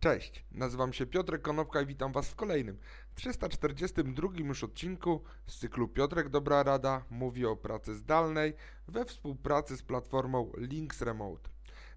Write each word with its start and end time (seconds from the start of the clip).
Cześć, 0.00 0.44
nazywam 0.52 0.92
się 0.92 1.06
Piotrek 1.06 1.42
Konopka 1.42 1.80
i 1.80 1.86
witam 1.86 2.12
Was 2.12 2.28
w 2.28 2.34
kolejnym, 2.34 2.78
342 3.14 4.28
już 4.34 4.64
odcinku 4.64 5.22
z 5.46 5.58
cyklu 5.58 5.88
Piotrek 5.88 6.28
Dobra 6.28 6.62
Rada 6.62 7.04
mówi 7.10 7.46
o 7.46 7.56
pracy 7.56 7.94
zdalnej 7.94 8.54
we 8.88 9.04
współpracy 9.04 9.76
z 9.76 9.82
platformą 9.82 10.52
Links 10.56 11.02
Remote. 11.02 11.50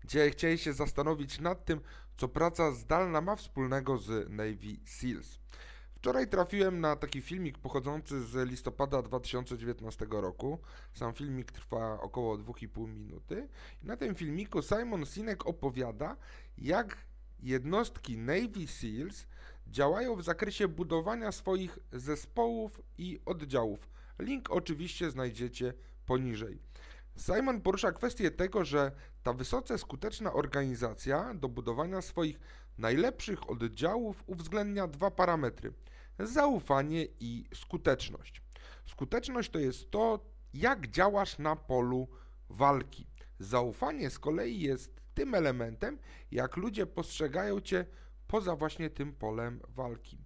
Dzisiaj 0.06 0.32
chciałem 0.32 0.58
się 0.58 0.74
zastanowić 0.74 1.40
nad 1.40 1.66
tym, 1.66 1.82
co 2.18 2.28
praca 2.28 2.72
zdalna 2.72 3.22
ma 3.22 3.36
wspólnego 3.36 3.98
z 3.98 4.30
Navy 4.30 4.78
SEALs. 4.86 5.40
Wczoraj 5.96 6.28
trafiłem 6.28 6.80
na 6.80 6.96
taki 6.96 7.22
filmik 7.22 7.58
pochodzący 7.58 8.24
z 8.24 8.50
listopada 8.50 9.02
2019 9.02 10.08
roku. 10.10 10.60
Sam 10.94 11.14
filmik 11.14 11.52
trwa 11.52 12.02
około 12.02 12.38
2,5 12.38 12.88
minuty. 12.88 13.48
Na 13.84 13.98
tym 13.98 14.16
filmiku 14.16 14.62
Simon 14.62 15.06
Sinek 15.06 15.46
opowiada, 15.46 16.18
jak 16.58 16.98
jednostki 17.42 18.18
Navy 18.18 18.68
SEALs 18.68 19.28
działają 19.68 20.16
w 20.16 20.24
zakresie 20.24 20.68
budowania 20.68 21.32
swoich 21.32 21.80
zespołów 21.92 22.82
i 22.98 23.20
oddziałów. 23.26 23.90
Link 24.20 24.52
oczywiście 24.52 25.12
znajdziecie 25.12 25.74
poniżej. 26.06 26.60
Simon 27.18 27.62
porusza 27.62 27.92
kwestię 27.92 28.32
tego, 28.32 28.66
że 28.66 28.92
ta 29.24 29.34
wysoce 29.34 29.78
skuteczna 29.78 30.34
organizacja 30.34 31.34
do 31.34 31.50
budowania 31.50 32.02
swoich 32.02 32.40
najlepszych 32.78 33.50
oddziałów 33.50 34.24
uwzględnia 34.28 34.88
dwa 34.88 35.12
parametry: 35.12 35.74
zaufanie 36.20 37.08
i 37.20 37.46
skuteczność. 37.54 38.42
Skuteczność 38.86 39.50
to 39.50 39.60
jest 39.60 39.92
to, 39.92 40.26
jak 40.54 40.88
działasz 40.88 41.38
na 41.38 41.56
polu 41.56 42.08
walki. 42.50 43.08
Zaufanie 43.40 44.10
z 44.10 44.20
kolei 44.20 44.60
jest 44.60 45.01
tym 45.14 45.36
elementem, 45.36 46.00
jak 46.32 46.58
ludzie 46.58 46.86
postrzegają 46.86 47.62
cię 47.62 47.86
poza 48.28 48.56
właśnie 48.56 48.90
tym 48.90 49.14
polem 49.14 49.60
walki. 49.70 50.18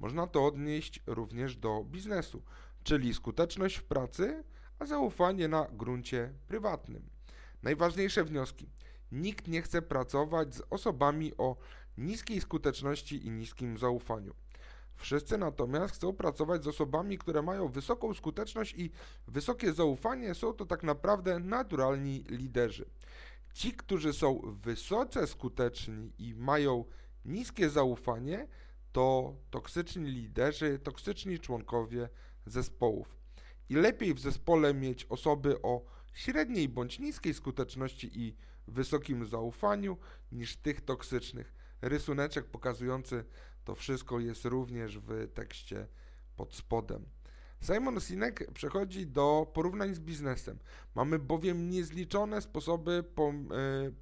Można 0.00 0.26
to 0.26 0.46
odnieść 0.46 1.02
również 1.06 1.56
do 1.56 1.84
biznesu, 1.84 2.42
czyli 2.82 3.14
skuteczność 3.14 3.76
w 3.76 3.84
pracy, 3.84 4.44
a 4.78 4.86
zaufanie 4.86 5.48
na 5.48 5.66
gruncie 5.72 6.32
prywatnym. 6.48 7.10
Najważniejsze 7.62 8.24
wnioski. 8.24 8.68
Nikt 9.12 9.48
nie 9.48 9.62
chce 9.62 9.82
pracować 9.82 10.54
z 10.54 10.62
osobami 10.70 11.32
o 11.38 11.56
niskiej 11.98 12.40
skuteczności 12.40 13.26
i 13.26 13.30
niskim 13.30 13.78
zaufaniu. 13.78 14.34
Wszyscy 14.96 15.38
natomiast 15.38 15.94
chcą 15.94 16.12
pracować 16.12 16.64
z 16.64 16.66
osobami, 16.66 17.18
które 17.18 17.42
mają 17.42 17.68
wysoką 17.68 18.14
skuteczność 18.14 18.74
i 18.74 18.90
wysokie 19.28 19.72
zaufanie, 19.72 20.34
są 20.34 20.52
to 20.52 20.66
tak 20.66 20.82
naprawdę 20.82 21.38
naturalni 21.38 22.24
liderzy. 22.28 22.86
Ci, 23.52 23.72
którzy 23.72 24.12
są 24.12 24.40
wysoce 24.62 25.26
skuteczni 25.26 26.12
i 26.18 26.34
mają 26.34 26.84
niskie 27.24 27.70
zaufanie, 27.70 28.48
to 28.92 29.36
toksyczni 29.50 30.10
liderzy, 30.10 30.78
toksyczni 30.78 31.38
członkowie 31.38 32.08
zespołów. 32.46 33.16
I 33.68 33.74
lepiej 33.74 34.14
w 34.14 34.20
zespole 34.20 34.74
mieć 34.74 35.04
osoby 35.04 35.62
o 35.62 35.84
średniej 36.14 36.68
bądź 36.68 36.98
niskiej 36.98 37.34
skuteczności 37.34 38.10
i 38.20 38.36
wysokim 38.66 39.26
zaufaniu 39.26 39.98
niż 40.32 40.56
tych 40.56 40.80
toksycznych. 40.80 41.54
Rysuneczek 41.82 42.46
pokazujący 42.46 43.24
to 43.64 43.74
wszystko 43.74 44.20
jest 44.20 44.44
również 44.44 44.98
w 44.98 45.28
tekście 45.34 45.86
pod 46.36 46.54
spodem. 46.54 47.06
Simon 47.62 48.00
Sinek 48.00 48.52
przechodzi 48.54 49.06
do 49.06 49.46
porównań 49.54 49.94
z 49.94 50.00
biznesem. 50.00 50.58
Mamy 50.94 51.18
bowiem 51.18 51.70
niezliczone 51.70 52.42
sposoby 52.42 53.04
e, 53.18 53.32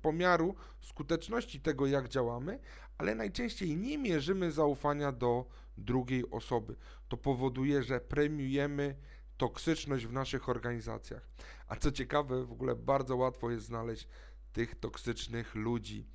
pomiaru 0.03 0.55
skuteczności 0.81 1.61
tego, 1.61 1.87
jak 1.87 2.09
działamy, 2.09 2.59
ale 2.99 3.15
najczęściej 3.15 3.77
nie 3.77 3.99
mierzymy 3.99 4.53
zaufania 4.53 5.13
do 5.13 5.47
drugiej 5.79 6.31
osoby. 6.31 6.77
To 7.09 7.17
powoduje, 7.17 7.83
że 7.83 8.01
premiujemy 8.01 8.97
toksyczność 9.37 10.07
w 10.07 10.13
naszych 10.13 10.49
organizacjach. 10.49 11.29
A 11.69 11.77
co 11.77 11.93
ciekawe, 11.93 12.45
w 12.45 12.53
ogóle 12.53 12.77
bardzo 12.77 13.17
łatwo 13.17 13.51
jest 13.51 13.67
znaleźć 13.67 14.09
tych 14.53 14.75
toksycznych 14.75 15.55
ludzi. 15.55 16.07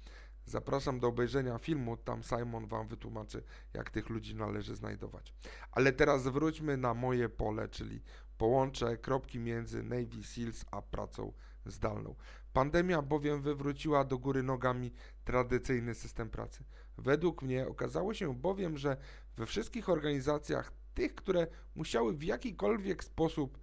Zapraszam 0.45 0.99
do 0.99 1.07
obejrzenia 1.07 1.57
filmu, 1.57 1.97
tam 1.97 2.23
Simon 2.23 2.67
Wam 2.67 2.87
wytłumaczy, 2.87 3.43
jak 3.73 3.89
tych 3.89 4.09
ludzi 4.09 4.35
należy 4.35 4.75
znajdować. 4.75 5.33
Ale 5.71 5.93
teraz 5.93 6.23
wróćmy 6.23 6.77
na 6.77 6.93
moje 6.93 7.29
pole, 7.29 7.69
czyli 7.69 8.01
połączę 8.37 8.97
kropki 8.97 9.39
między 9.39 9.83
Navy 9.83 10.23
SEALs 10.23 10.65
a 10.71 10.81
pracą 10.81 11.33
zdalną. 11.65 12.15
Pandemia 12.53 13.01
bowiem 13.01 13.41
wywróciła 13.41 14.03
do 14.03 14.17
góry 14.17 14.43
nogami 14.43 14.91
tradycyjny 15.23 15.95
system 15.95 16.29
pracy. 16.29 16.63
Według 16.97 17.41
mnie 17.41 17.67
okazało 17.67 18.13
się 18.13 18.35
bowiem, 18.35 18.77
że 18.77 18.97
we 19.37 19.45
wszystkich 19.45 19.89
organizacjach, 19.89 20.71
tych, 20.93 21.15
które 21.15 21.47
musiały 21.75 22.13
w 22.13 22.23
jakikolwiek 22.23 23.03
sposób 23.03 23.59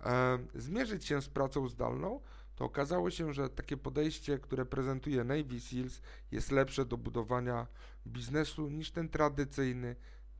e, 0.00 0.38
zmierzyć 0.54 1.04
się 1.04 1.22
z 1.22 1.28
pracą 1.28 1.68
zdalną, 1.68 2.20
to 2.56 2.64
okazało 2.64 3.10
się, 3.10 3.32
że 3.32 3.50
takie 3.50 3.76
podejście, 3.76 4.38
które 4.38 4.66
prezentuje 4.66 5.24
Navy 5.24 5.60
Seals, 5.60 6.00
jest 6.32 6.52
lepsze 6.52 6.84
do 6.84 6.96
budowania 6.96 7.66
biznesu 8.06 8.68
niż 8.68 8.90
ten 8.90 9.08
tradycyjny, 9.08 9.96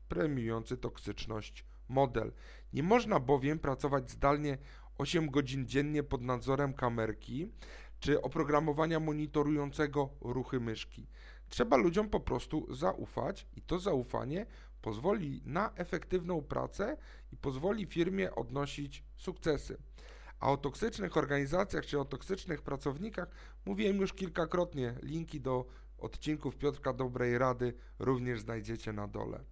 premiujący 0.09 0.77
toksyczność 0.77 1.65
model. 1.89 2.31
Nie 2.73 2.83
można 2.83 3.19
bowiem 3.19 3.59
pracować 3.59 4.11
zdalnie 4.11 4.57
8 4.97 5.29
godzin 5.29 5.67
dziennie 5.67 6.03
pod 6.03 6.21
nadzorem 6.21 6.73
kamerki 6.73 7.51
czy 7.99 8.21
oprogramowania 8.21 8.99
monitorującego 8.99 10.09
ruchy 10.21 10.59
myszki. 10.59 11.07
Trzeba 11.49 11.77
ludziom 11.77 12.09
po 12.09 12.19
prostu 12.19 12.75
zaufać 12.75 13.47
i 13.55 13.61
to 13.61 13.79
zaufanie 13.79 14.45
pozwoli 14.81 15.41
na 15.45 15.73
efektywną 15.75 16.41
pracę 16.41 16.97
i 17.31 17.37
pozwoli 17.37 17.85
firmie 17.85 18.35
odnosić 18.35 19.03
sukcesy. 19.15 19.77
A 20.39 20.51
o 20.51 20.57
toksycznych 20.57 21.17
organizacjach 21.17 21.85
czy 21.85 21.99
o 21.99 22.05
toksycznych 22.05 22.61
pracownikach 22.61 23.29
mówiłem 23.65 23.97
już 23.97 24.13
kilkakrotnie. 24.13 24.95
Linki 25.01 25.41
do 25.41 25.65
odcinków 25.97 26.55
Piotrka 26.55 26.93
Dobrej 26.93 27.37
Rady 27.37 27.73
również 27.99 28.41
znajdziecie 28.41 28.93
na 28.93 29.07
dole. 29.07 29.43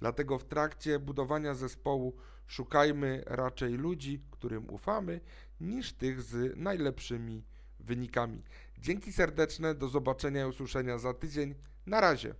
Dlatego 0.00 0.38
w 0.38 0.44
trakcie 0.44 0.98
budowania 0.98 1.54
zespołu 1.54 2.16
szukajmy 2.46 3.22
raczej 3.26 3.74
ludzi, 3.74 4.22
którym 4.30 4.70
ufamy, 4.70 5.20
niż 5.60 5.92
tych 5.92 6.22
z 6.22 6.56
najlepszymi 6.56 7.44
wynikami. 7.80 8.42
Dzięki 8.78 9.12
serdeczne, 9.12 9.74
do 9.74 9.88
zobaczenia 9.88 10.44
i 10.44 10.48
usłyszenia 10.48 10.98
za 10.98 11.14
tydzień. 11.14 11.54
Na 11.86 12.00
razie. 12.00 12.34